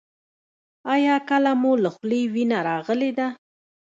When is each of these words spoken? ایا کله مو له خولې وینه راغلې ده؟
ایا 0.93 1.15
کله 1.29 1.51
مو 1.61 1.71
له 1.83 1.89
خولې 1.95 2.21
وینه 2.33 2.57
راغلې 2.69 3.11
ده؟ 3.17 3.27